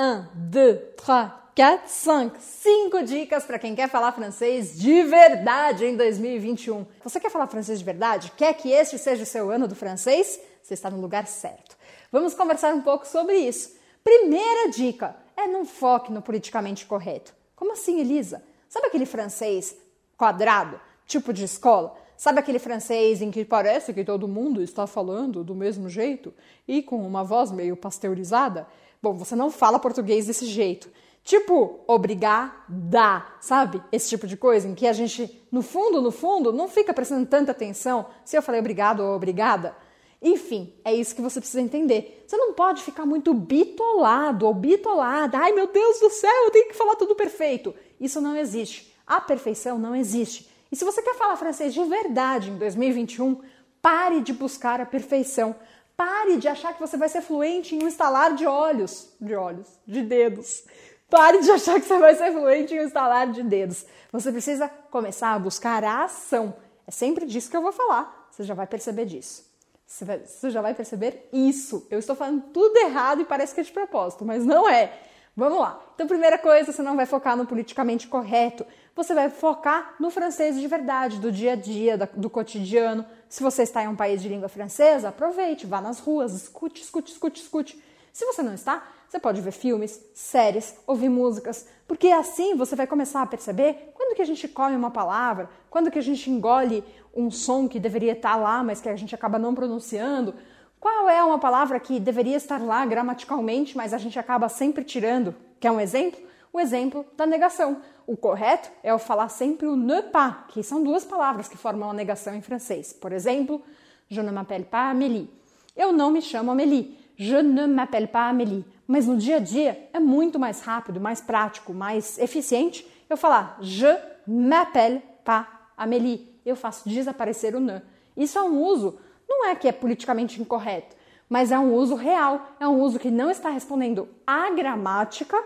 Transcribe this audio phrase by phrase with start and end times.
[0.00, 2.36] Um, dois, três, quatro, cinco.
[2.38, 6.86] Cinco dicas para quem quer falar francês de verdade em 2021.
[7.02, 8.30] Você quer falar francês de verdade?
[8.36, 10.40] Quer que este seja o seu ano do francês?
[10.62, 11.76] Você está no lugar certo.
[12.12, 13.76] Vamos conversar um pouco sobre isso.
[14.04, 17.34] Primeira dica é não foque no politicamente correto.
[17.56, 18.40] Como assim, Elisa?
[18.68, 19.76] Sabe aquele francês
[20.16, 21.96] quadrado, tipo de escola?
[22.16, 26.32] Sabe aquele francês em que parece que todo mundo está falando do mesmo jeito
[26.68, 28.64] e com uma voz meio pasteurizada?
[29.02, 30.90] Bom, você não fala português desse jeito.
[31.22, 33.82] Tipo, obrigada, sabe?
[33.92, 37.26] Esse tipo de coisa em que a gente, no fundo, no fundo, não fica prestando
[37.26, 39.76] tanta atenção se eu falei obrigado ou obrigada.
[40.20, 42.24] Enfim, é isso que você precisa entender.
[42.26, 45.38] Você não pode ficar muito bitolado ou bitolada.
[45.38, 47.74] Ai, meu Deus do céu, eu tenho que falar tudo perfeito.
[48.00, 48.92] Isso não existe.
[49.06, 50.48] A perfeição não existe.
[50.72, 53.40] E se você quer falar francês de verdade em 2021,
[53.80, 55.54] pare de buscar a perfeição.
[55.98, 59.66] Pare de achar que você vai ser fluente em um estalar de olhos, de olhos,
[59.84, 60.62] de dedos.
[61.10, 63.84] Pare de achar que você vai ser fluente em um estalar de dedos.
[64.12, 66.54] Você precisa começar a buscar a ação.
[66.86, 68.28] É sempre disso que eu vou falar.
[68.30, 69.44] Você já vai perceber disso.
[69.84, 71.84] Você, você já vai perceber isso.
[71.90, 74.96] Eu estou falando tudo errado e parece que é de propósito, mas não é.
[75.38, 75.80] Vamos lá.
[75.94, 78.66] Então, primeira coisa, você não vai focar no politicamente correto.
[78.96, 83.06] Você vai focar no francês de verdade, do dia a dia, do cotidiano.
[83.28, 87.12] Se você está em um país de língua francesa, aproveite, vá nas ruas, escute, escute,
[87.12, 87.84] escute, escute.
[88.12, 92.88] Se você não está, você pode ver filmes, séries, ouvir músicas, porque assim você vai
[92.88, 96.82] começar a perceber quando que a gente come uma palavra, quando que a gente engole
[97.14, 100.34] um som que deveria estar lá, mas que a gente acaba não pronunciando.
[100.80, 105.34] Qual é uma palavra que deveria estar lá gramaticalmente, mas a gente acaba sempre tirando?
[105.58, 106.20] Quer um exemplo?
[106.52, 107.82] O exemplo da negação.
[108.06, 111.90] O correto é eu falar sempre o ne pas, que são duas palavras que formam
[111.90, 112.92] a negação em francês.
[112.92, 113.60] Por exemplo,
[114.08, 115.28] je ne m'appelle pas Amélie.
[115.76, 116.96] Eu não me chamo Amélie.
[117.16, 118.64] Je ne m'appelle pas Amélie.
[118.86, 123.58] Mas no dia a dia é muito mais rápido, mais prático, mais eficiente eu falar
[123.60, 126.40] je m'appelle pas Amélie.
[126.46, 127.82] Eu faço desaparecer o ne.
[128.16, 130.96] Isso é um uso, não é que é politicamente incorreto,
[131.28, 135.36] mas é um uso real, é um uso que não está respondendo à gramática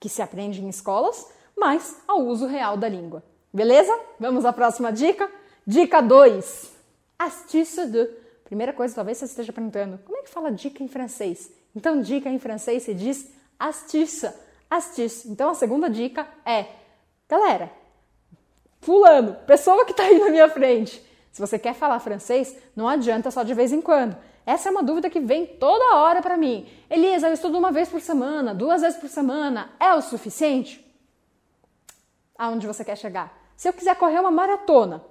[0.00, 3.22] que se aprende em escolas, mas ao uso real da língua.
[3.52, 3.98] Beleza?
[4.18, 5.30] Vamos à próxima dica?
[5.66, 6.72] Dica 2.
[7.18, 8.08] Astuce de.
[8.44, 11.50] Primeira coisa, talvez você esteja perguntando, como é que fala dica em francês?
[11.74, 14.30] Então, dica em francês se diz astuce.
[14.70, 15.28] Astuce.
[15.28, 16.66] Então, a segunda dica é,
[17.28, 17.72] galera,
[18.80, 21.04] fulano, pessoa que está aí na minha frente.
[21.36, 24.16] Se você quer falar francês, não adianta só de vez em quando.
[24.46, 26.66] Essa é uma dúvida que vem toda hora para mim.
[26.88, 29.68] Elisa, eu estudo uma vez por semana, duas vezes por semana.
[29.78, 30.82] É o suficiente?
[32.38, 33.38] Aonde você quer chegar?
[33.54, 35.04] Se eu quiser correr uma maratona,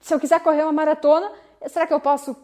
[0.00, 1.30] se eu quiser correr uma maratona,
[1.68, 2.36] será que eu posso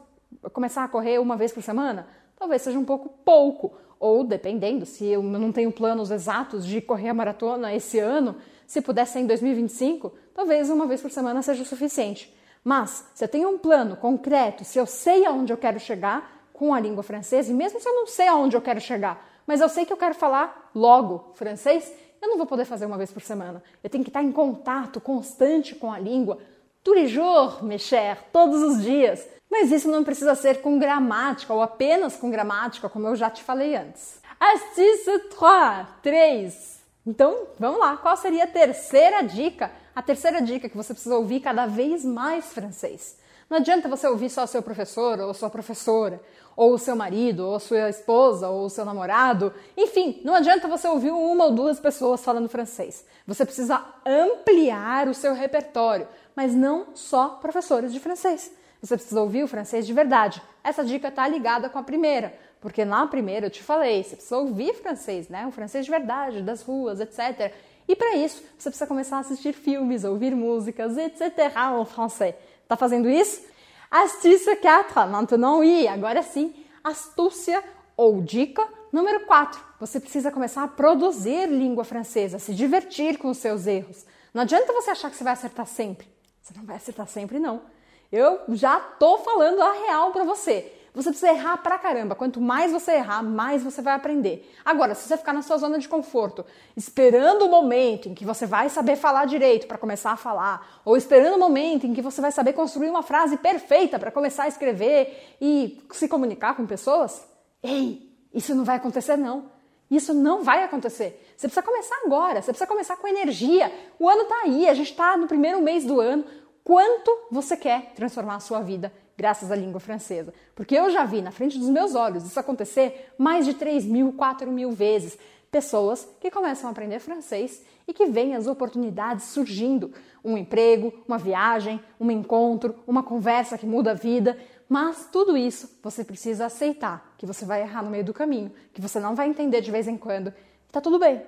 [0.53, 2.07] começar a correr uma vez por semana?
[2.37, 3.77] Talvez seja um pouco pouco.
[3.99, 8.81] Ou, dependendo, se eu não tenho planos exatos de correr a maratona esse ano, se
[8.81, 12.33] puder ser em 2025, talvez uma vez por semana seja o suficiente.
[12.65, 16.73] Mas, se eu tenho um plano concreto, se eu sei aonde eu quero chegar com
[16.73, 19.69] a língua francesa, e mesmo se eu não sei aonde eu quero chegar, mas eu
[19.69, 21.93] sei que eu quero falar logo francês,
[22.23, 23.63] eu não vou poder fazer uma vez por semana.
[23.83, 26.39] Eu tenho que estar em contato constante com a língua,
[26.83, 29.29] tous les jours, mes chers, todos os dias.
[29.51, 33.43] Mas isso não precisa ser com gramática ou apenas com gramática, como eu já te
[33.43, 34.21] falei antes.
[34.41, 35.87] Astuce 3.
[36.03, 36.85] 3.
[37.07, 37.97] Então, vamos lá.
[37.99, 42.05] Qual seria a terceira dica a terceira dica é que você precisa ouvir cada vez
[42.05, 43.17] mais francês.
[43.49, 46.21] Não adianta você ouvir só seu professor ou sua professora,
[46.57, 49.53] ou seu marido, ou sua esposa, ou seu namorado.
[49.77, 53.05] Enfim, não adianta você ouvir uma ou duas pessoas falando francês.
[53.27, 58.53] Você precisa ampliar o seu repertório, mas não só professores de francês.
[58.81, 60.43] Você precisa ouvir o francês de verdade.
[60.63, 64.39] Essa dica está ligada com a primeira, porque na primeira eu te falei, você precisa
[64.39, 65.47] ouvir francês, né?
[65.47, 67.53] O francês de verdade, das ruas, etc.
[67.87, 71.39] E para isso, você precisa começar a assistir filmes, ouvir músicas, etc.
[71.81, 72.35] em francês.
[72.67, 73.43] Tá fazendo isso?
[73.91, 75.07] Astuce 4.
[75.11, 75.87] Maintenant, oui.
[75.87, 76.55] Agora sim.
[76.83, 77.63] Astúcia
[77.97, 79.61] ou dica número 4.
[79.81, 84.07] Você precisa começar a produzir língua francesa, se divertir com os seus erros.
[84.33, 86.09] Não adianta você achar que você vai acertar sempre.
[86.43, 87.63] Você não vai acertar sempre, não.
[88.11, 90.73] Eu já tô falando a real para você.
[90.95, 92.15] Você precisa errar pra caramba.
[92.15, 94.49] Quanto mais você errar, mais você vai aprender.
[94.65, 96.47] Agora, se você ficar na sua zona de conforto,
[96.77, 100.97] esperando o momento em que você vai saber falar direito para começar a falar, ou
[100.97, 104.49] esperando o momento em que você vai saber construir uma frase perfeita para começar a
[104.49, 107.27] escrever e se comunicar com pessoas,
[107.61, 109.53] ei, isso não vai acontecer não.
[109.91, 111.21] Isso não vai acontecer.
[111.37, 113.71] Você precisa começar agora, você precisa começar com energia.
[113.99, 116.25] O ano está aí, a gente está no primeiro mês do ano.
[116.65, 120.33] Quanto você quer transformar a sua vida graças à língua francesa.
[120.55, 124.13] Porque eu já vi na frente dos meus olhos isso acontecer mais de 3 mil,
[124.15, 125.19] 4 mil vezes.
[125.51, 129.93] pessoas que começam a aprender francês e que veem as oportunidades surgindo.
[130.25, 134.37] Um emprego, uma viagem, um encontro, uma conversa que muda a vida.
[134.69, 138.81] Mas tudo isso você precisa aceitar que você vai errar no meio do caminho, que
[138.81, 140.35] você não vai entender de vez em quando.
[140.73, 141.23] Tá tudo bem.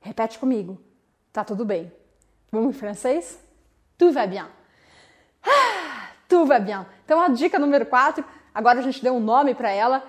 [0.00, 0.76] Repete comigo.
[1.32, 1.92] Tá tudo bem.
[2.50, 3.38] Vamos em francês?
[3.96, 4.57] Tout va bien.
[5.44, 6.86] Ah, tout va bien.
[7.04, 8.24] Então a dica número 4,
[8.54, 10.02] agora a gente deu um nome para ela,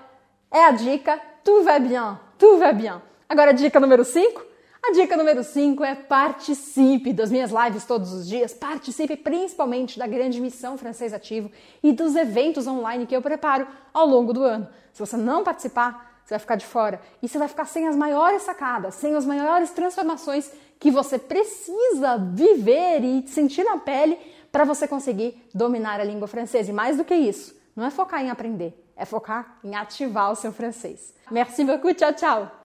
[0.51, 2.19] é a dica tout va bien.
[2.37, 3.01] Tout va bien.
[3.27, 4.49] Agora a dica número 5,
[4.81, 10.07] a dica número 5 é participe das minhas lives todos os dias, participe principalmente da
[10.07, 11.51] grande missão francês ativo
[11.83, 14.67] e dos eventos online que eu preparo ao longo do ano.
[14.93, 17.95] Se você não participar, você vai ficar de fora e você vai ficar sem as
[17.95, 24.17] maiores sacadas, sem as maiores transformações que você precisa viver e sentir na pele
[24.51, 26.69] para você conseguir dominar a língua francesa.
[26.69, 30.35] E mais do que isso, não é focar em aprender, é focar em ativar o
[30.35, 31.13] seu francês.
[31.31, 32.51] Merci beaucoup, tchau, tchau!